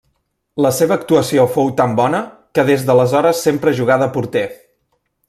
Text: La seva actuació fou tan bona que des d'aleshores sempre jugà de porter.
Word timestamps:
La 0.65 0.69
seva 0.77 0.95
actuació 0.99 1.43
fou 1.57 1.69
tan 1.81 1.93
bona 1.99 2.21
que 2.59 2.65
des 2.71 2.87
d'aleshores 2.89 3.45
sempre 3.49 3.75
jugà 3.81 4.03
de 4.05 4.09
porter. 4.17 4.47